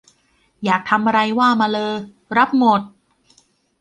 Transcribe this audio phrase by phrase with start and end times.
[0.65, 1.91] อยากทำอะไรว่ามาเลอ
[2.37, 2.81] รับหมด